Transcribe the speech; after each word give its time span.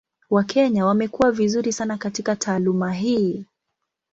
Wakenya 0.29 0.85
wamekuwa 0.85 1.31
vizuri 1.31 1.73
sana 1.73 1.97
katika 1.97 2.35
taaluma 2.35 2.93
hii. 2.93 3.45